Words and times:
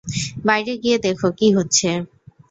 বাইরে 0.47 0.73
গিয়ে 0.83 0.97
দেখো 1.05 1.27
কি 1.39 1.47
হচ্ছে! 1.57 1.89